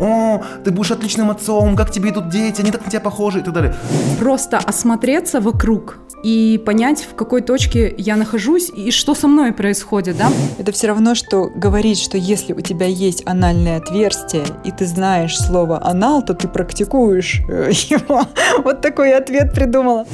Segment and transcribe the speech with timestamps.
[0.00, 3.42] о, ты будешь отличным отцом, как тебе идут дети, они так на тебя похожи и
[3.42, 3.74] так далее.
[4.18, 10.16] Просто осмотреться вокруг и понять, в какой точке я нахожусь и что со мной происходит,
[10.16, 10.30] да?
[10.58, 15.38] Это все равно, что говорить, что если у тебя есть анальное отверстие, и ты знаешь
[15.38, 18.22] слово «анал», то ты практикуешь э, его.
[18.64, 20.06] Вот такой ответ придумала.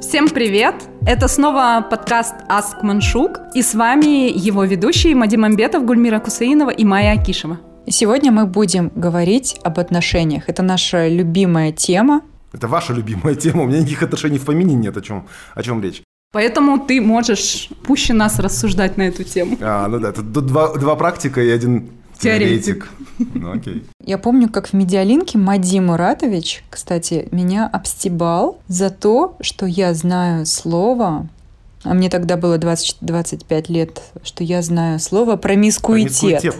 [0.00, 0.74] Всем привет!
[1.06, 6.84] Это снова подкаст «Аск Маншук», и с вами его ведущие Мадим Амбетов, Гульмира Кусаинова и
[6.84, 7.58] Майя Акишева.
[7.88, 10.50] И сегодня мы будем говорить об отношениях.
[10.50, 12.20] Это наша любимая тема.
[12.52, 15.82] Это ваша любимая тема, у меня никаких отношений в помине нет, о чем, о чем
[15.82, 16.02] речь.
[16.30, 19.56] Поэтому ты можешь пуще нас рассуждать на эту тему.
[19.62, 22.90] А, ну да, тут два, два практика и один теоретик.
[23.16, 23.34] теоретик.
[23.34, 23.84] Ну окей.
[24.04, 30.44] Я помню, как в медиалинке Мадим Муратович, кстати, меня обстебал за то, что я знаю
[30.44, 31.26] слово
[31.84, 36.42] а мне тогда было 20, 25 лет, что я знаю слово промискуитет.
[36.42, 36.56] промискуитет.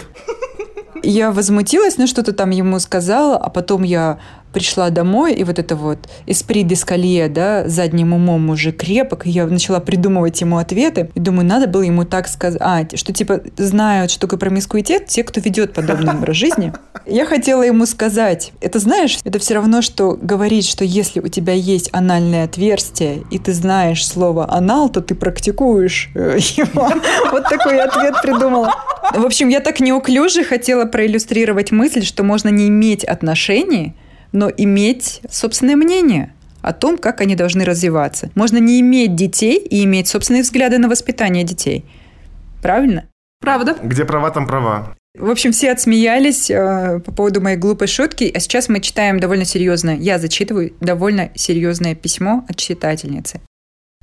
[1.02, 4.18] Я возмутилась, ну что-то там ему сказала, а потом я
[4.58, 9.46] пришла домой, и вот это вот эспри дескалье, да, задним умом уже крепок, и я
[9.46, 14.10] начала придумывать ему ответы, и думаю, надо было ему так сказать, а, что типа знают,
[14.10, 16.72] что такое промискуитет, те, кто ведет подобный образ жизни.
[17.06, 21.52] Я хотела ему сказать, это знаешь, это все равно, что говорить, что если у тебя
[21.52, 26.90] есть анальное отверстие, и ты знаешь слово анал, то ты практикуешь э, его.
[27.30, 28.74] Вот такой ответ придумала.
[29.14, 33.94] В общем, я так неуклюже хотела проиллюстрировать мысль, что можно не иметь отношений,
[34.32, 38.30] но иметь собственное мнение о том, как они должны развиваться.
[38.34, 41.84] Можно не иметь детей и иметь собственные взгляды на воспитание детей.
[42.62, 43.06] Правильно?
[43.40, 43.76] Правда.
[43.82, 44.96] Где права, там права.
[45.16, 49.44] В общем, все отсмеялись э, по поводу моей глупой шутки, а сейчас мы читаем довольно
[49.44, 53.40] серьезное, я зачитываю довольно серьезное письмо от читательницы.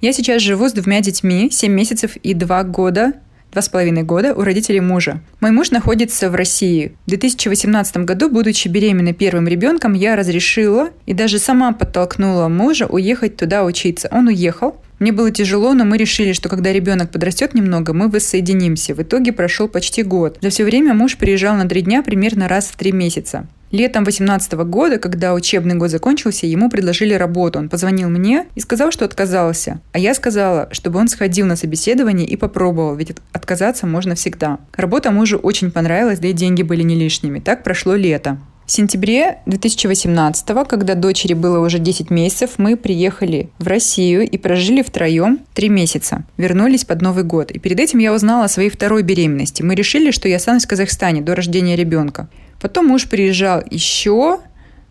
[0.01, 3.13] Я сейчас живу с двумя детьми, 7 месяцев и 2 года,
[3.55, 5.21] два с половиной года у родителей мужа.
[5.39, 6.91] Мой муж находится в России.
[7.05, 13.37] В 2018 году, будучи беременной первым ребенком, я разрешила и даже сама подтолкнула мужа уехать
[13.37, 14.09] туда учиться.
[14.11, 18.93] Он уехал, мне было тяжело, но мы решили, что когда ребенок подрастет немного, мы воссоединимся.
[18.93, 20.37] В итоге прошел почти год.
[20.41, 23.47] За все время муж приезжал на три дня примерно раз в три месяца.
[23.71, 27.59] Летом 2018 года, когда учебный год закончился, ему предложили работу.
[27.59, 29.81] Он позвонил мне и сказал, что отказался.
[29.91, 34.59] А я сказала, чтобы он сходил на собеседование и попробовал, ведь отказаться можно всегда.
[34.75, 37.39] Работа мужу очень понравилась, да и деньги были не лишними.
[37.39, 38.37] Так прошло лето.
[38.65, 44.81] В сентябре 2018, когда дочери было уже 10 месяцев, мы приехали в Россию и прожили
[44.81, 46.23] втроем 3 месяца.
[46.37, 47.51] Вернулись под Новый год.
[47.51, 49.61] И перед этим я узнала о своей второй беременности.
[49.61, 52.27] Мы решили, что я останусь в Казахстане до рождения ребенка.
[52.65, 54.39] Потом муж приезжал еще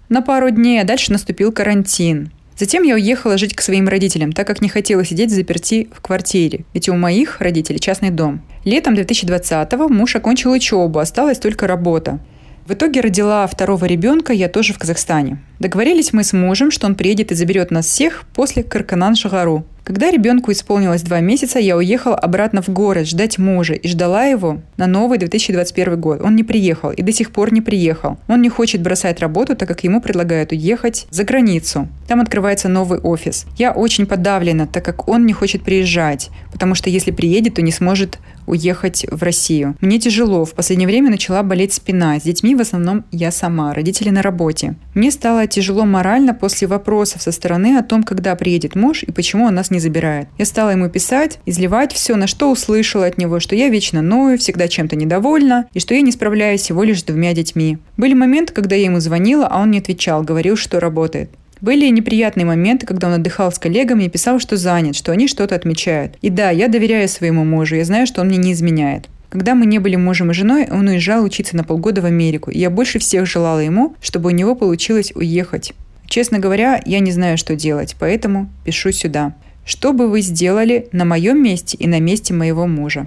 [0.08, 2.30] на пару дней, а дальше наступил карантин.
[2.56, 6.66] Затем я уехала жить к своим родителям, так как не хотела сидеть заперти в квартире,
[6.72, 8.42] ведь у моих родителей частный дом.
[8.64, 12.20] Летом 2020-го муж окончил учебу, осталась только работа.
[12.64, 15.42] В итоге родила второго ребенка я тоже в Казахстане.
[15.58, 19.64] Договорились мы с мужем, что он приедет и заберет нас всех после Карканан-Шагару.
[19.84, 24.62] Когда ребенку исполнилось два месяца, я уехала обратно в город ждать мужа и ждала его
[24.78, 26.22] на новый 2021 год.
[26.22, 28.16] Он не приехал и до сих пор не приехал.
[28.26, 31.86] Он не хочет бросать работу, так как ему предлагают уехать за границу.
[32.08, 33.44] Там открывается новый офис.
[33.58, 37.72] Я очень подавлена, так как он не хочет приезжать, потому что если приедет, то не
[37.72, 39.76] сможет уехать в Россию.
[39.80, 40.44] Мне тяжело.
[40.44, 42.18] В последнее время начала болеть спина.
[42.18, 44.76] С детьми в основном я сама, родители на работе.
[44.94, 49.46] Мне стало тяжело морально после вопросов со стороны о том, когда приедет муж и почему
[49.46, 50.28] он нас не забирает.
[50.38, 54.38] Я стала ему писать, изливать все, на что услышала от него, что я вечно ною,
[54.38, 57.78] всегда чем-то недовольна, и что я не справляюсь всего лишь с двумя детьми.
[57.96, 61.30] Были моменты, когда я ему звонила, а он не отвечал, говорил, что работает.
[61.64, 65.54] Были неприятные моменты, когда он отдыхал с коллегами и писал, что занят, что они что-то
[65.54, 66.18] отмечают.
[66.20, 69.08] И да, я доверяю своему мужу, я знаю, что он мне не изменяет.
[69.30, 72.58] Когда мы не были мужем и женой, он уезжал учиться на полгода в Америку, и
[72.58, 75.72] я больше всех желала ему, чтобы у него получилось уехать.
[76.04, 79.34] Честно говоря, я не знаю, что делать, поэтому пишу сюда.
[79.64, 83.06] Что бы вы сделали на моем месте и на месте моего мужа?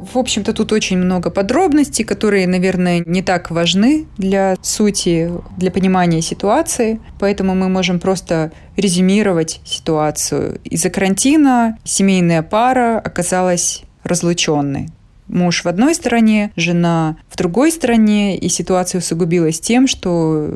[0.00, 6.22] В общем-то, тут очень много подробностей, которые, наверное, не так важны для сути, для понимания
[6.22, 7.00] ситуации.
[7.18, 10.60] Поэтому мы можем просто резюмировать ситуацию.
[10.62, 14.90] Из-за карантина семейная пара оказалась разлученной.
[15.26, 20.54] Муж в одной стороне, жена в другой стороне, и ситуация усугубилась тем, что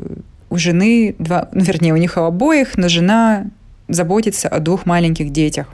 [0.49, 3.45] у жены, два, ну, вернее, у них обоих, но жена
[3.87, 5.67] заботится о двух маленьких детях.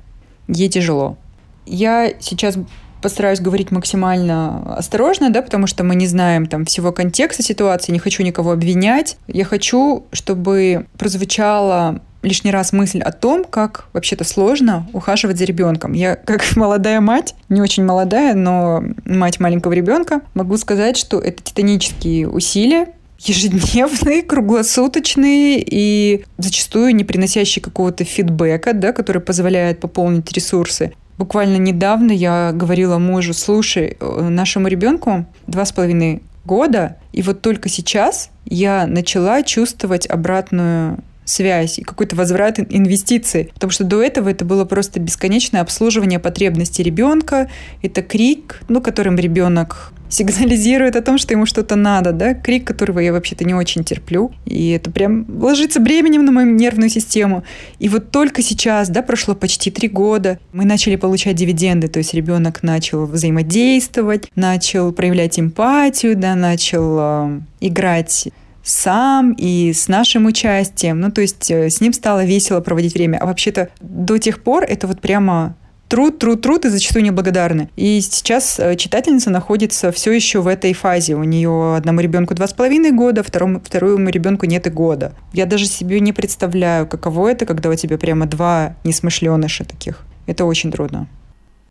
[0.47, 1.17] Ей тяжело.
[1.65, 2.57] Я сейчас
[3.01, 7.99] постараюсь говорить максимально осторожно, да, потому что мы не знаем там всего контекста ситуации, не
[7.99, 9.17] хочу никого обвинять.
[9.27, 15.93] Я хочу, чтобы прозвучало лишний раз мысль о том, как вообще-то сложно ухаживать за ребенком.
[15.93, 21.41] Я как молодая мать, не очень молодая, но мать маленького ребенка, могу сказать, что это
[21.41, 22.87] титанические усилия,
[23.19, 30.93] ежедневные, круглосуточные и зачастую не приносящие какого-то фидбэка, да, который позволяет пополнить ресурсы.
[31.19, 37.41] Буквально недавно я говорила мужу, слушай, э, нашему ребенку два с половиной года, и вот
[37.41, 43.51] только сейчас я начала чувствовать обратную связь и какой-то возврат инвестиций.
[43.53, 47.49] Потому что до этого это было просто бесконечное обслуживание потребностей ребенка.
[47.81, 52.99] Это крик, ну, которым ребенок сигнализирует о том, что ему что-то надо, да, крик, которого
[52.99, 57.43] я вообще-то не очень терплю, и это прям ложится бременем на мою нервную систему.
[57.77, 62.13] И вот только сейчас, да, прошло почти три года, мы начали получать дивиденды, то есть
[62.13, 68.29] ребенок начал взаимодействовать, начал проявлять эмпатию, да, начал э, играть
[68.63, 70.99] сам и с нашим участием.
[70.99, 73.17] Ну, то есть э, с ним стало весело проводить время.
[73.17, 75.55] А вообще-то до тех пор это вот прямо
[75.89, 77.69] труд, труд, труд и зачастую неблагодарны.
[77.75, 81.15] И сейчас э, читательница находится все еще в этой фазе.
[81.15, 85.13] У нее одному ребенку два с половиной года, второму, второму ребенку нет и года.
[85.33, 90.05] Я даже себе не представляю, каково это, когда у тебя прямо два несмышленыша таких.
[90.27, 91.07] Это очень трудно.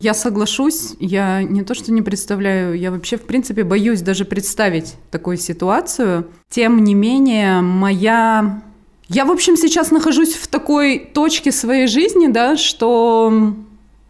[0.00, 4.94] Я соглашусь, я не то что не представляю, я вообще в принципе боюсь даже представить
[5.10, 6.26] такую ситуацию.
[6.50, 8.62] Тем не менее, моя...
[9.08, 13.54] Я, в общем, сейчас нахожусь в такой точке своей жизни, да, что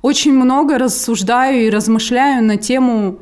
[0.03, 3.21] очень много рассуждаю и размышляю на тему,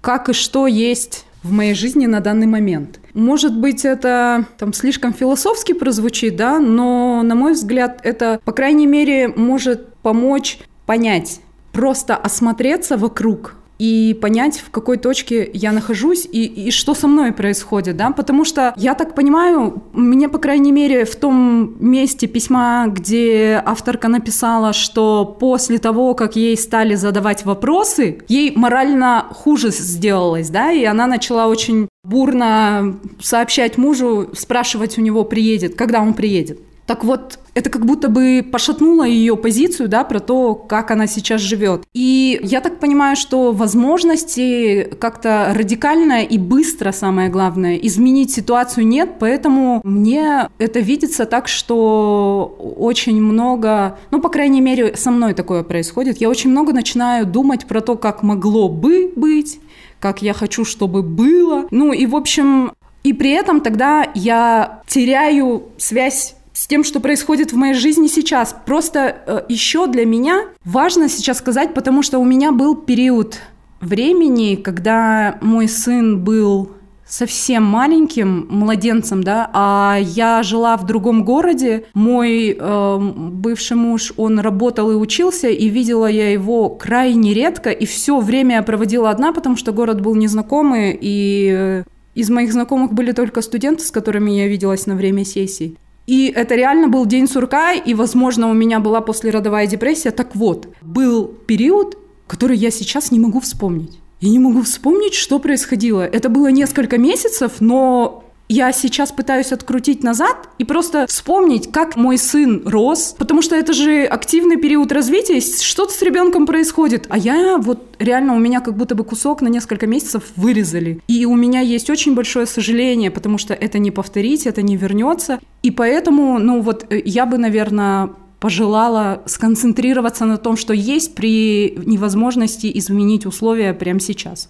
[0.00, 3.00] как и что есть в моей жизни на данный момент.
[3.14, 8.86] Может быть, это там слишком философски прозвучит, да, но, на мой взгляд, это, по крайней
[8.86, 11.40] мере, может помочь понять,
[11.72, 17.32] просто осмотреться вокруг, и понять, в какой точке я нахожусь и, и что со мной
[17.32, 22.86] происходит, да, потому что я так понимаю, мне, по крайней мере, в том месте письма,
[22.86, 30.48] где авторка написала, что после того, как ей стали задавать вопросы, ей морально хуже сделалось,
[30.48, 36.60] да, и она начала очень бурно сообщать мужу, спрашивать у него, приедет, когда он приедет.
[36.86, 41.40] Так вот, это как будто бы пошатнуло ее позицию, да, про то, как она сейчас
[41.40, 41.84] живет.
[41.94, 49.10] И я так понимаю, что возможности как-то радикально и быстро, самое главное, изменить ситуацию нет,
[49.20, 55.62] поэтому мне это видится так, что очень много, ну, по крайней мере, со мной такое
[55.62, 56.20] происходит.
[56.20, 59.60] Я очень много начинаю думать про то, как могло бы быть,
[60.00, 61.66] как я хочу, чтобы было.
[61.70, 62.72] Ну и, в общем,
[63.04, 66.34] и при этом тогда я теряю связь
[66.72, 68.56] тем, что происходит в моей жизни сейчас.
[68.64, 73.40] Просто э, еще для меня важно сейчас сказать, потому что у меня был период
[73.82, 76.70] времени, когда мой сын был
[77.06, 81.84] совсем маленьким младенцем, да, а я жила в другом городе.
[81.92, 87.84] Мой э, бывший муж, он работал и учился, и видела я его крайне редко, и
[87.84, 91.84] все время я проводила одна, потому что город был незнакомый, и э,
[92.14, 95.76] из моих знакомых были только студенты, с которыми я виделась на время сессий.
[96.06, 100.10] И это реально был день сурка, и, возможно, у меня была послеродовая депрессия.
[100.10, 101.96] Так вот, был период,
[102.26, 103.98] который я сейчас не могу вспомнить.
[104.20, 106.02] Я не могу вспомнить, что происходило.
[106.02, 112.18] Это было несколько месяцев, но я сейчас пытаюсь открутить назад и просто вспомнить, как мой
[112.18, 117.56] сын рос, потому что это же активный период развития, что-то с ребенком происходит, а я
[117.58, 121.00] вот реально у меня как будто бы кусок на несколько месяцев вырезали.
[121.08, 125.38] И у меня есть очень большое сожаление, потому что это не повторить, это не вернется.
[125.62, 128.10] И поэтому, ну вот э, я бы, наверное,
[128.42, 134.48] пожелала сконцентрироваться на том, что есть при невозможности изменить условия прямо сейчас.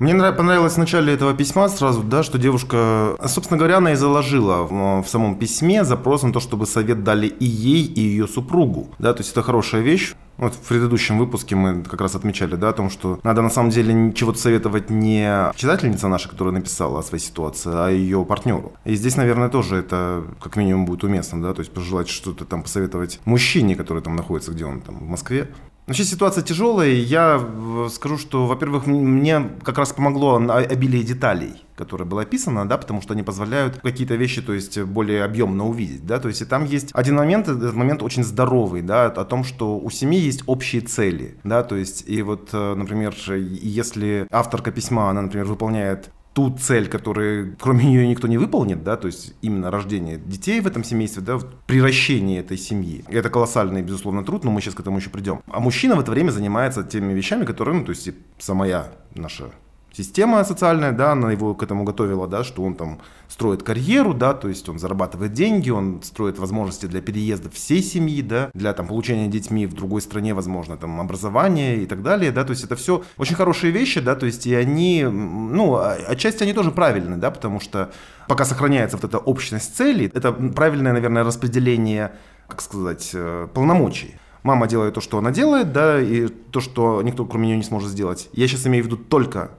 [0.00, 4.62] Мне понравилось в начале этого письма сразу, да, что девушка, собственно говоря, она и заложила
[4.62, 8.88] в, самом письме запрос на то, чтобы совет дали и ей, и ее супругу.
[8.98, 10.14] Да, то есть это хорошая вещь.
[10.38, 13.68] Вот в предыдущем выпуске мы как раз отмечали, да, о том, что надо на самом
[13.68, 18.72] деле ничего советовать не читательница наша, которая написала о своей ситуации, а ее партнеру.
[18.86, 22.62] И здесь, наверное, тоже это как минимум будет уместно, да, то есть пожелать что-то там
[22.62, 25.50] посоветовать мужчине, который там находится, где он там, в Москве,
[25.90, 26.92] Вообще ситуация тяжелая.
[26.92, 27.44] Я
[27.90, 33.14] скажу, что, во-первых, мне как раз помогло обилие деталей которое было описано, да, потому что
[33.14, 36.90] они позволяют какие-то вещи, то есть более объемно увидеть, да, то есть и там есть
[36.92, 41.38] один момент, этот момент очень здоровый, да, о том, что у семьи есть общие цели,
[41.42, 46.88] да, то есть и вот, э, например, если авторка письма, она, например, выполняет ту цель,
[46.88, 51.22] которую кроме нее никто не выполнит, да, то есть именно рождение детей в этом семействе,
[51.22, 53.04] да, приращение этой семьи.
[53.08, 55.42] Это колоссальный, безусловно, труд, но мы сейчас к этому еще придем.
[55.48, 59.50] А мужчина в это время занимается теми вещами, которые, ну, то есть самая наша
[59.92, 64.34] система социальная, да, она его к этому готовила, да, что он там строит карьеру, да,
[64.34, 68.86] то есть он зарабатывает деньги, он строит возможности для переезда всей семьи, да, для там
[68.86, 72.76] получения детьми в другой стране, возможно, там образование и так далее, да, то есть это
[72.76, 77.18] все очень хорошие вещи, да, то есть и они, ну, а, отчасти они тоже правильные,
[77.18, 77.92] да, потому что
[78.28, 82.12] пока сохраняется вот эта общность целей, это правильное, наверное, распределение,
[82.48, 84.16] как сказать, э, полномочий.
[84.42, 87.90] Мама делает то, что она делает, да, и то, что никто кроме нее не сможет
[87.90, 88.30] сделать.
[88.32, 89.50] Я сейчас имею в виду только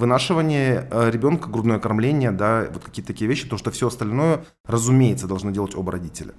[0.00, 5.28] вынашивание э, ребенка, грудное кормление, да, вот какие-то такие вещи, то что все остальное, разумеется,
[5.28, 6.32] должны делать оба родителя.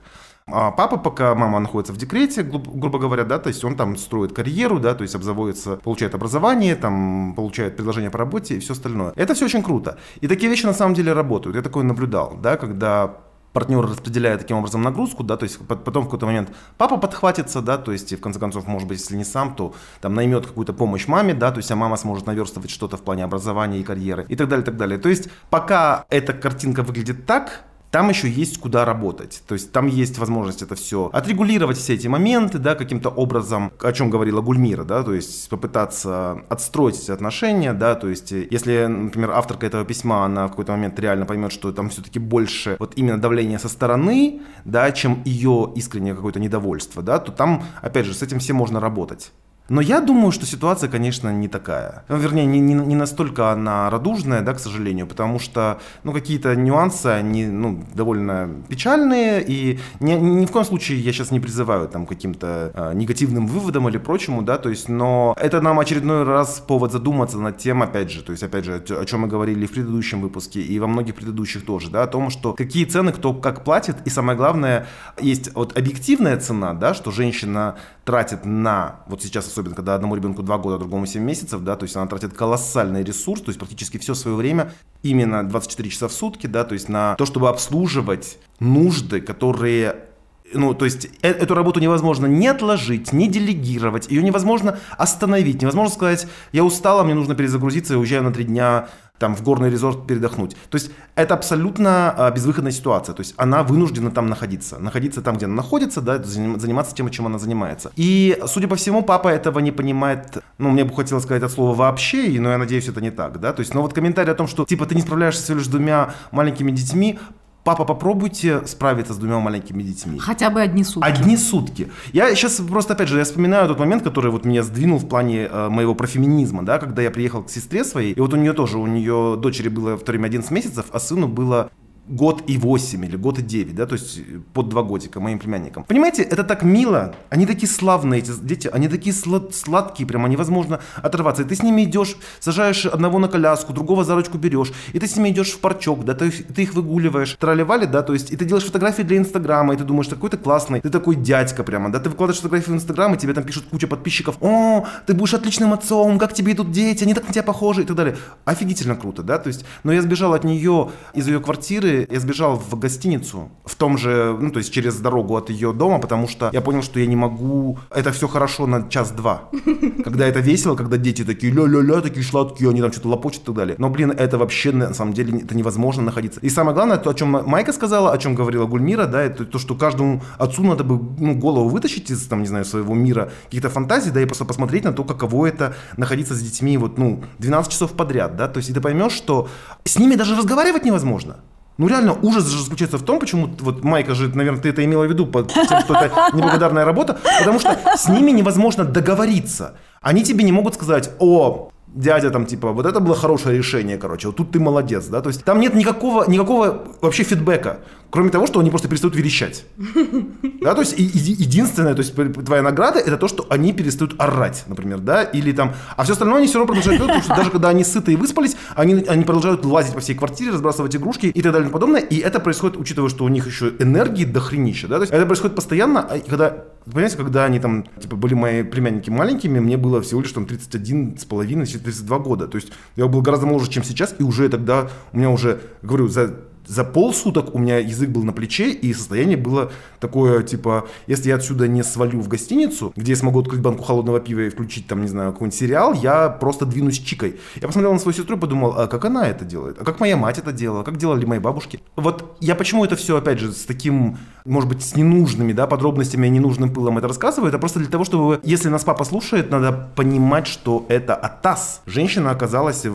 [0.48, 3.96] А папа, пока мама находится в декрете, гру- грубо говоря, да, то есть он там
[3.96, 8.74] строит карьеру, да, то есть обзаводится, получает образование, там, получает предложение по работе и все
[8.74, 9.13] остальное.
[9.15, 9.98] Это все очень круто.
[10.20, 11.56] И такие вещи на самом деле работают.
[11.56, 13.18] Я такое наблюдал, да, когда
[13.53, 17.77] партнер распределяет таким образом нагрузку, да, то есть потом в какой-то момент папа подхватится, да,
[17.77, 20.74] то есть и в конце концов, может быть, если не сам, то там наймет какую-то
[20.74, 24.25] помощь маме, да, то есть а мама сможет наверстывать что-то в плане образования и карьеры
[24.29, 24.98] и так далее, так далее.
[24.98, 29.43] То есть пока эта картинка выглядит так, там еще есть куда работать.
[29.48, 33.91] То есть там есть возможность это все отрегулировать, все эти моменты, да, каким-то образом, о
[33.91, 39.31] чем говорила Гульмира, да, то есть попытаться отстроить эти отношения, да, то есть если, например,
[39.31, 43.19] авторка этого письма, она в какой-то момент реально поймет, что там все-таки больше вот именно
[43.19, 48.21] давление со стороны, да, чем ее искреннее какое-то недовольство, да, то там, опять же, с
[48.21, 49.31] этим всем можно работать.
[49.70, 52.03] Но я думаю, что ситуация, конечно, не такая.
[52.10, 56.56] Ну, вернее, не, не, не настолько она радужная, да, к сожалению, потому что, ну, какие-то
[56.58, 61.88] нюансы, они, ну, довольно печальные, и ни, ни в коем случае я сейчас не призываю
[61.88, 66.60] там каким-то э, негативным выводам или прочему, да, то есть, но это нам очередной раз
[66.60, 69.72] повод задуматься над тем, опять же, то есть, опять же, о чем мы говорили в
[69.72, 73.63] предыдущем выпуске и во многих предыдущих тоже, да, о том, что какие цены кто как
[73.63, 74.88] платит, и самое главное,
[75.18, 80.44] есть вот объективная цена, да, что женщина тратит на, вот сейчас особенно, когда одному ребенку
[80.44, 83.98] 2 года, другому 7 месяцев, да, то есть она тратит колоссальный ресурс, то есть практически
[83.98, 88.38] все свое время, именно 24 часа в сутки, да, то есть на то, чтобы обслуживать
[88.60, 90.08] нужды, которые
[90.53, 95.94] ну, то есть э- эту работу невозможно не отложить, не делегировать, ее невозможно остановить, невозможно
[95.94, 98.89] сказать, я устала, мне нужно перезагрузиться, я уезжаю на три дня
[99.21, 100.57] там в горный резорт передохнуть.
[100.69, 103.13] То есть это абсолютно а, безвыходная ситуация.
[103.13, 104.79] То есть она вынуждена там находиться.
[104.79, 107.91] Находиться там, где она находится, да, заниматься тем, чем она занимается.
[107.95, 111.75] И, судя по всему, папа этого не понимает, ну, мне бы хотелось сказать от слова
[111.75, 113.53] вообще, но я надеюсь, это не так, да.
[113.53, 115.69] То есть, но вот комментарий о том, что, типа, ты не справляешься всего лишь с
[115.69, 117.19] двумя маленькими детьми,
[117.63, 120.18] Папа, попробуйте справиться с двумя маленькими детьми.
[120.18, 121.08] Хотя бы одни сутки.
[121.08, 121.91] Одни сутки.
[122.12, 125.48] Я сейчас просто, опять же, я вспоминаю тот момент, который вот меня сдвинул в плане
[125.51, 128.80] э, моего профеминизма, да, когда я приехал к сестре своей, и вот у нее тоже,
[128.80, 131.70] у нее дочери было в то время 11 месяцев, а сыну было
[132.08, 135.39] год и 8 или год и 9, да, то есть э, под два годика моим
[135.39, 135.84] племянникам.
[135.84, 140.79] Понимаете, это так мило, они такие славные, эти дети, они такие слад сладкие, прямо невозможно
[140.96, 141.43] оторваться.
[141.43, 145.08] И ты с ними идешь, сажаешь одного на коляску, другого за ручку берешь, и ты
[145.08, 148.36] с ними идешь в парчок, да, ты, ты их выгуливаешь, тролливали, да, то есть, и
[148.36, 151.91] ты делаешь фотографии для Инстаграма, и ты думаешь, какой ты классный, ты такой дядька прямо,
[151.91, 155.34] да, ты выкладываешь фотографии в Инстаграм, и тебе там пишут куча подписчиков, о, ты будешь
[155.34, 158.17] отличным отцом, как тебе идут дети, они так на тебя похожи, и так далее.
[158.46, 162.58] Офигительно круто, да, то есть, но я сбежал от нее из ее квартиры, я сбежал
[162.58, 166.50] в гостиницу, в том же, ну, то есть через дорогу от ее дома, потому что
[166.53, 169.50] я понял, что я не могу, это все хорошо на час-два.
[170.03, 173.55] Когда это весело, когда дети такие ля-ля-ля, такие сладкие, они там что-то лопочут и так
[173.55, 173.75] далее.
[173.77, 176.39] Но, блин, это вообще, на самом деле, это невозможно находиться.
[176.41, 179.60] И самое главное, то, о чем Майка сказала, о чем говорила Гульмира, да, это то,
[179.60, 183.70] что каждому отцу надо бы ну, голову вытащить из, там, не знаю, своего мира, каких-то
[183.70, 187.72] фантазий, да, и просто посмотреть на то, каково это находиться с детьми вот, ну, 12
[187.72, 189.48] часов подряд, да, то есть и ты поймешь, что
[189.84, 191.38] с ними даже разговаривать невозможно.
[191.81, 195.07] Ну реально ужас же заключается в том, почему вот Майка же, наверное, ты это имела
[195.07, 199.73] в виду, под тем, что это неблагодарная работа, потому что с ними невозможно договориться.
[200.00, 204.27] Они тебе не могут сказать, о, дядя там типа, вот это было хорошее решение, короче,
[204.27, 207.79] вот тут ты молодец, да, то есть там нет никакого, никакого вообще фидбэка,
[208.10, 209.65] кроме того, что они просто перестают верещать.
[210.62, 214.13] Да, то есть и, и, единственное, то есть твоя награда это то, что они перестают
[214.19, 217.36] орать, например, да, или там, а все остальное они все равно продолжают делать, потому что
[217.36, 221.25] даже когда они сыты и выспались, они, они продолжают лазить по всей квартире, разбрасывать игрушки
[221.25, 224.39] и так далее и подобное, и это происходит, учитывая, что у них еще энергии до
[224.39, 228.33] хренища, да, то есть это происходит постоянно, а когда Понимаете, когда они там, типа, были
[228.33, 232.47] мои племянники маленькими, мне было всего лишь там 31 с половиной, 32 года.
[232.47, 236.07] То есть я был гораздо моложе, чем сейчас, и уже тогда у меня уже, говорю,
[236.07, 236.35] за
[236.71, 241.35] за полсуток у меня язык был на плече, и состояние было такое, типа, если я
[241.35, 245.01] отсюда не свалю в гостиницу, где я смогу открыть банку холодного пива и включить там,
[245.01, 247.35] не знаю, какой-нибудь сериал, я просто двинусь чикой.
[247.61, 249.81] Я посмотрел на свою сестру и подумал, а как она это делает?
[249.81, 250.83] А как моя мать это делала?
[250.83, 251.81] Как делали мои бабушки?
[251.97, 256.27] Вот я почему это все, опять же, с таким, может быть, с ненужными, да, подробностями,
[256.27, 260.47] ненужным пылом это рассказываю, это просто для того, чтобы, если нас папа слушает, надо понимать,
[260.47, 261.81] что это атас.
[261.85, 262.85] Женщина оказалась,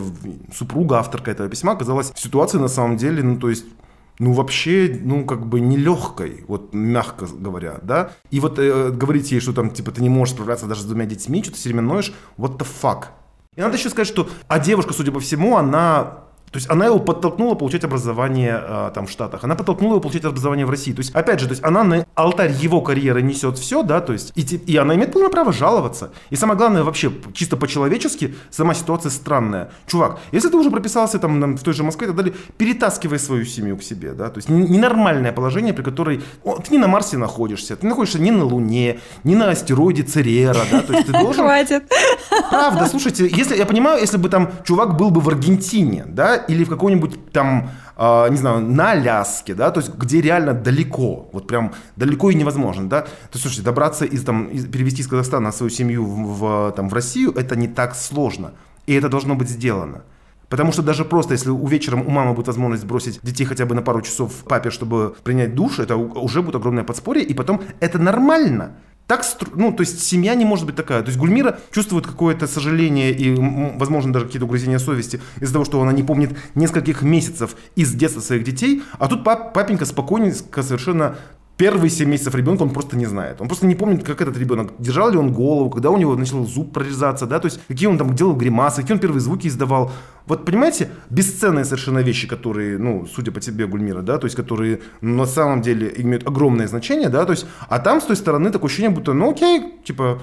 [0.51, 3.66] супруга, авторка этого письма, оказалась в ситуации, на самом деле, ну, то есть
[4.19, 8.11] ну, вообще, ну, как бы нелегкой, вот, мягко говоря, да.
[8.31, 11.05] И вот э, говорить ей, что там, типа, ты не можешь справляться даже с двумя
[11.05, 13.05] детьми, что ты все время ноешь, what the fuck.
[13.55, 16.99] И надо еще сказать, что, а девушка, судя по всему, она то есть она его
[16.99, 20.93] подтолкнула получать образование э, там в Штатах, она подтолкнула его получать образование в России.
[20.93, 24.13] То есть, опять же, то есть она на алтарь его карьеры несет все, да, то
[24.13, 26.11] есть, и, и она имеет полное право жаловаться.
[26.29, 29.71] И самое главное, вообще, чисто по-человечески, сама ситуация странная.
[29.87, 33.45] Чувак, если ты уже прописался там в той же Москве и так далее, перетаскивай свою
[33.45, 37.17] семью к себе, да, то есть ненормальное положение, при которой о, ты не на Марсе
[37.17, 41.43] находишься, ты находишься не на Луне, не на астероиде Церера, да, то есть ты должен...
[41.47, 41.83] Хватит.
[42.49, 46.63] Правда, слушайте, если, я понимаю, если бы там чувак был бы в Аргентине, да, или
[46.63, 51.47] в каком-нибудь там, э, не знаю, на Аляске, да, то есть где реально далеко, вот
[51.47, 53.01] прям далеко и невозможно, да.
[53.01, 56.89] То есть, слушайте, добраться из там, из, перевести из Казахстана свою семью в, в, там,
[56.89, 58.53] в Россию, это не так сложно.
[58.85, 60.03] И это должно быть сделано.
[60.49, 63.75] Потому что даже просто, если у вечером у мамы будет возможность бросить детей хотя бы
[63.75, 67.99] на пару часов папе, чтобы принять душ, это уже будет огромное подспорье, и потом это
[67.99, 68.77] нормально.
[69.07, 69.23] Так,
[69.55, 71.01] ну, то есть семья не может быть такая.
[71.01, 75.81] То есть Гульмира чувствует какое-то сожаление и, возможно, даже какие-то угрызения совести из-за того, что
[75.81, 81.15] она не помнит нескольких месяцев из детства своих детей, а тут пап, папенька спокойненько совершенно
[81.57, 83.41] первые 7 месяцев ребенка он просто не знает.
[83.41, 86.45] Он просто не помнит, как этот ребенок, держал ли он голову, когда у него начал
[86.45, 89.91] зуб прорезаться, да, то есть какие он там делал гримасы, какие он первые звуки издавал.
[90.27, 94.81] Вот понимаете, бесценные совершенно вещи, которые, ну, судя по тебе, Гульмира, да, то есть которые
[95.01, 98.67] на самом деле имеют огромное значение, да, то есть, а там с той стороны такое
[98.67, 100.21] ощущение, будто, ну окей, типа,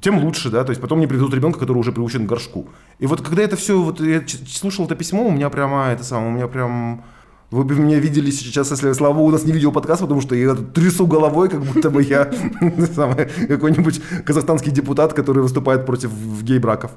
[0.00, 2.68] тем лучше, да, то есть потом мне приведут ребенка, который уже приучен к горшку.
[2.98, 6.30] И вот когда это все, вот я слушал это письмо, у меня прямо, это самое,
[6.30, 7.04] у меня прям
[7.54, 10.54] вы бы меня видели сейчас, если Слава у нас не видел подкаст, потому что я
[10.54, 12.24] трясу головой, как будто бы я
[13.48, 16.10] какой-нибудь казахстанский депутат, который выступает против
[16.42, 16.90] гей-браков.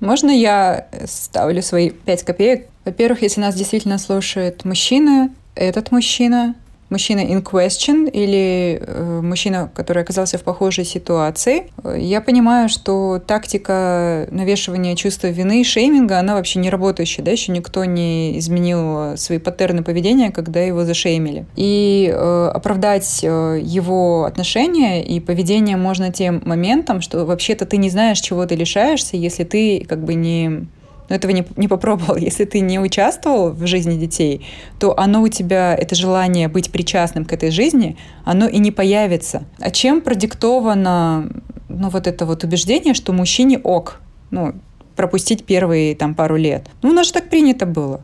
[0.00, 2.66] Можно я ставлю свои пять копеек?
[2.84, 6.56] Во-первых, если нас действительно слушает мужчина, этот мужчина,
[6.90, 14.26] мужчина in question или э, мужчина, который оказался в похожей ситуации, я понимаю, что тактика
[14.30, 19.38] навешивания чувства вины и шейминга, она вообще не работающая, да, еще никто не изменил свои
[19.38, 21.46] паттерны поведения, когда его зашеймили.
[21.56, 27.90] И э, оправдать э, его отношения и поведение можно тем моментом, что вообще-то ты не
[27.90, 30.66] знаешь, чего ты лишаешься, если ты как бы не
[31.08, 32.16] но этого не, не попробовал.
[32.16, 34.46] Если ты не участвовал в жизни детей,
[34.78, 39.44] то оно у тебя, это желание быть причастным к этой жизни, оно и не появится.
[39.58, 41.30] А чем продиктовано
[41.68, 44.54] ну, вот это вот убеждение, что мужчине ок, ну,
[44.94, 46.68] пропустить первые там пару лет?
[46.82, 48.00] Ну, у нас же так принято было.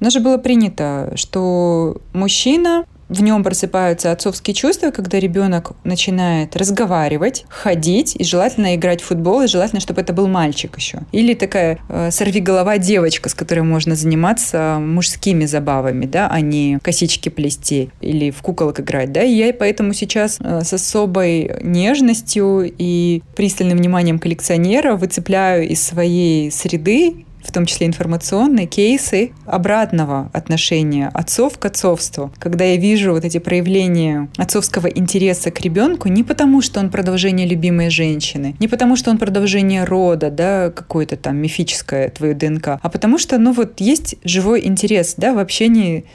[0.00, 6.56] У нас же было принято, что мужчина в нем просыпаются отцовские чувства, когда ребенок начинает
[6.56, 11.00] разговаривать, ходить, и желательно играть в футбол, и желательно, чтобы это был мальчик еще.
[11.12, 17.28] Или такая э, сорвиголова девочка, с которой можно заниматься мужскими забавами, да, а не косички
[17.28, 19.22] плести или в куколок играть, да.
[19.22, 26.50] И я поэтому сейчас э, с особой нежностью и пристальным вниманием коллекционера выцепляю из своей
[26.50, 32.32] среды в том числе информационные кейсы обратного отношения отцов к отцовству.
[32.38, 37.46] Когда я вижу вот эти проявления отцовского интереса к ребенку не потому, что он продолжение
[37.46, 42.88] любимой женщины, не потому, что он продолжение рода, да, какое-то там мифическое твое ДНК, а
[42.90, 46.06] потому что, ну вот, есть живой интерес, да, в общении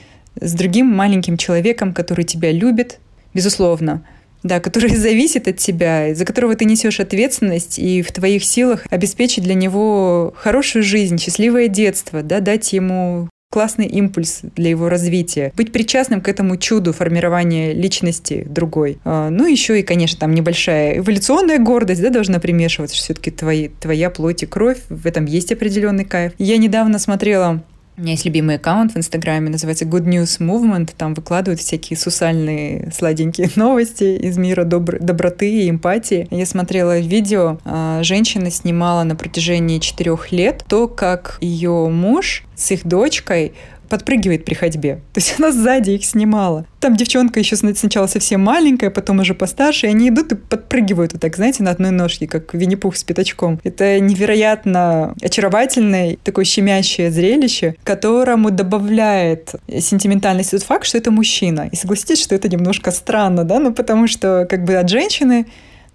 [0.42, 3.00] с другим маленьким человеком, который тебя любит,
[3.34, 4.04] безусловно,
[4.44, 9.44] да, который зависит от тебя, за которого ты несешь ответственность, и в твоих силах обеспечить
[9.44, 15.72] для него хорошую жизнь, счастливое детство, да, дать ему классный импульс для его развития, быть
[15.72, 19.00] причастным к этому чуду формирования личности другой.
[19.04, 24.12] А, ну, еще и, конечно, там небольшая эволюционная гордость, да, должна примешиваться, все-таки твои, твоя
[24.12, 26.34] плоть и кровь, в этом есть определенный кайф.
[26.38, 27.64] Я недавно смотрела
[28.00, 30.92] у меня есть любимый аккаунт в Инстаграме, называется Good News Movement.
[30.98, 36.26] Там выкладывают всякие сусальные сладенькие новости из мира добр- доброты и эмпатии.
[36.32, 42.72] Я смотрела видео, а, женщина снимала на протяжении четырех лет то, как ее муж с
[42.72, 43.54] их дочкой
[43.90, 44.96] подпрыгивает при ходьбе.
[45.14, 46.66] То есть она сзади их снимала.
[46.80, 51.22] Там девчонка еще сначала совсем маленькая, потом уже постарше, и они идут и подпрыгивают вот
[51.22, 53.60] так, знаете, на одной ножке, как Винни-Пух с пятачком.
[53.64, 61.70] Это невероятно очаровательное, такое щемящее зрелище, которому добавляет сентиментальность тот факт, что это мужчина.
[61.72, 65.48] И согласитесь, что это немножко странно, да, ну потому что как бы от женщины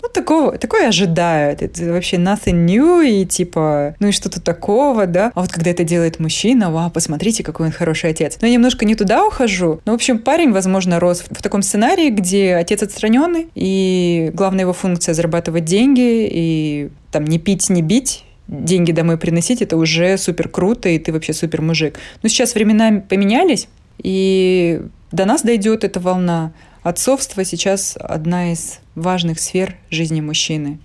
[0.04, 1.62] ну, такого, такое ожидают.
[1.62, 5.32] Это вообще nothing new, и типа, ну и что-то такого, да.
[5.34, 8.36] А вот когда это делает мужчина, вау, посмотрите, какой он хороший отец.
[8.42, 9.80] Но я немножко не туда ухожу.
[9.86, 14.74] Но, в общем, парень, возможно, рос в таком сценарии, где отец отстраненный, и главная его
[14.74, 20.50] функция зарабатывать деньги, и там не пить, не бить, деньги домой приносить, это уже супер
[20.50, 21.98] круто, и ты вообще супер мужик.
[22.22, 23.68] Но сейчас времена поменялись,
[24.02, 26.52] и до нас дойдет эта волна.
[26.84, 30.78] Отцовство сейчас одна из важных сфер жизни мужчины.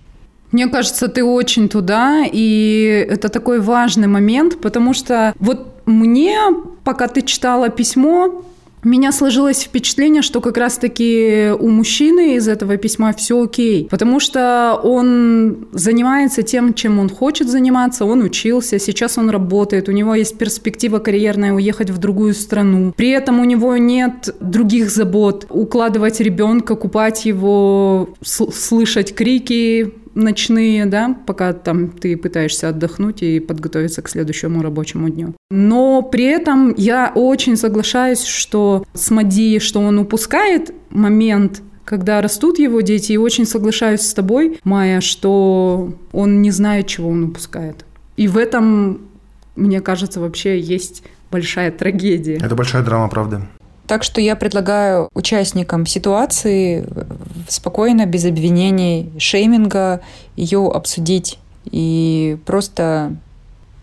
[0.50, 6.38] Мне кажется, ты очень туда, и это такой важный момент, потому что вот мне,
[6.84, 8.42] пока ты читала письмо,
[8.84, 14.20] у меня сложилось впечатление, что как раз-таки у мужчины из этого письма все окей, потому
[14.20, 20.14] что он занимается тем, чем он хочет заниматься, он учился, сейчас он работает, у него
[20.14, 22.92] есть перспектива карьерная уехать в другую страну.
[22.96, 31.16] При этом у него нет других забот укладывать ребенка, купать его, слышать крики, ночные, да,
[31.26, 35.34] пока там ты пытаешься отдохнуть и подготовиться к следующему рабочему дню.
[35.50, 42.60] Но при этом я очень соглашаюсь, что с Мади, что он упускает момент когда растут
[42.60, 47.84] его дети, и очень соглашаюсь с тобой, Майя, что он не знает, чего он упускает.
[48.16, 49.00] И в этом,
[49.56, 52.36] мне кажется, вообще есть большая трагедия.
[52.36, 53.48] Это большая драма, правда.
[53.90, 56.86] Так что я предлагаю участникам ситуации
[57.48, 60.00] спокойно, без обвинений, шейминга,
[60.36, 61.40] ее обсудить.
[61.72, 63.16] И просто,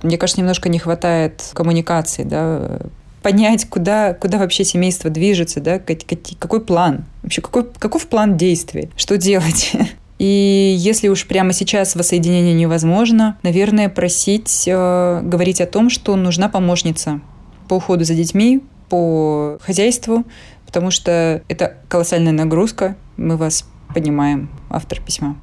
[0.04, 2.80] мне кажется, немножко не хватает коммуникации, да,
[3.22, 9.18] понять, куда, куда вообще семейство движется, да, какой план, вообще какой, каков план действий, что
[9.18, 9.74] делать.
[10.20, 16.48] И если уж прямо сейчас воссоединение невозможно, наверное, просить э, говорить о том, что нужна
[16.48, 17.20] помощница
[17.68, 20.24] по уходу за детьми, по хозяйству,
[20.66, 22.96] потому что это колоссальная нагрузка.
[23.18, 25.38] Мы вас понимаем, автор письма.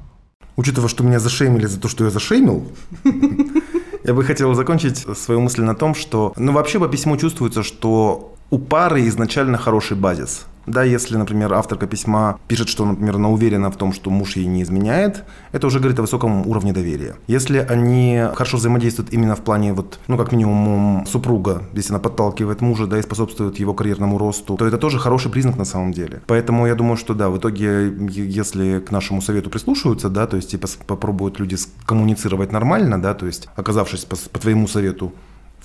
[0.55, 2.65] Учитывая, что меня зашеймили за то, что я зашеймил,
[4.03, 8.35] я бы хотел закончить свою мысль на том, что, ну, вообще по письму чувствуется, что
[8.49, 10.45] у пары изначально хороший базис.
[10.65, 14.45] Да, если, например, авторка письма пишет, что, например, она уверена в том, что муж ей
[14.45, 17.15] не изменяет, это уже говорит о высоком уровне доверия.
[17.27, 22.61] Если они хорошо взаимодействуют именно в плане, вот, ну, как минимум, супруга, если она подталкивает
[22.61, 26.21] мужа, да, и способствует его карьерному росту, то это тоже хороший признак на самом деле.
[26.27, 30.51] Поэтому я думаю, что да, в итоге, если к нашему совету прислушиваются, да, то есть
[30.51, 35.13] типа попробуют люди коммуницировать нормально, да, то есть оказавшись по, по твоему совету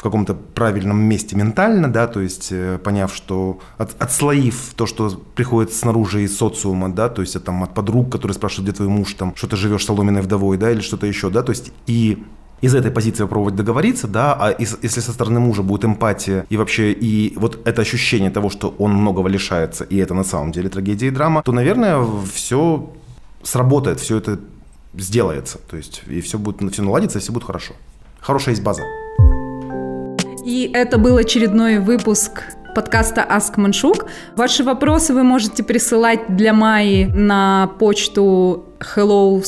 [0.01, 5.11] в каком-то правильном месте ментально, да, то есть э, поняв, что от, отслоив то, что
[5.11, 8.89] приходит снаружи из социума, да, то есть от, там, от подруг, которые спрашивают, где твой
[8.89, 12.25] муж, там, что ты живешь соломенной вдовой, да, или что-то еще, да, то есть и
[12.63, 16.93] из этой позиции попробовать договориться, да, а если со стороны мужа будет эмпатия и вообще
[16.93, 21.09] и вот это ощущение того, что он многого лишается, и это на самом деле трагедия
[21.09, 22.91] и драма, то, наверное, все
[23.43, 24.41] сработает, все это
[24.95, 27.75] сделается, то есть и все будет, все наладится, и все будет хорошо.
[28.21, 28.83] Хорошая есть база.
[30.45, 34.07] И это был очередной выпуск подкаста Ask Маншук.
[34.37, 39.43] Ваши вопросы вы можете присылать для Майи на почту hello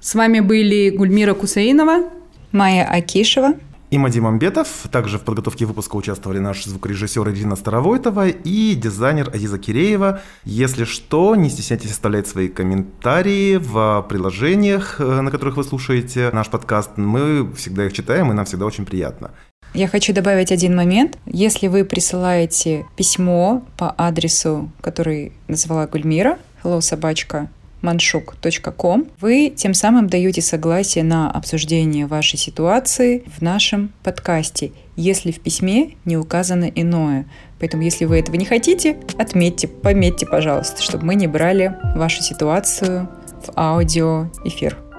[0.00, 2.10] С вами были Гульмира Кусаинова,
[2.52, 3.54] Майя Акишева
[3.90, 4.86] и Мадим Амбетов.
[4.90, 10.20] Также в подготовке выпуска участвовали наш звукорежиссер Ирина Старовойтова и дизайнер Азиза Киреева.
[10.44, 16.48] Если что, не стесняйтесь оставлять свои комментарии в приложениях, э, на которых вы слушаете наш
[16.48, 16.96] подкаст.
[16.96, 19.32] Мы всегда их читаем, и нам всегда очень приятно.
[19.74, 21.18] Я хочу добавить один момент.
[21.26, 27.48] Если вы присылаете письмо по адресу, который назвала Гульмира, hello собачка
[27.82, 35.40] manshuk.com, вы тем самым даете согласие на обсуждение вашей ситуации в нашем подкасте, если в
[35.40, 37.26] письме не указано иное.
[37.58, 43.08] Поэтому, если вы этого не хотите, отметьте, пометьте, пожалуйста, чтобы мы не брали вашу ситуацию
[43.46, 44.89] в аудиоэфир.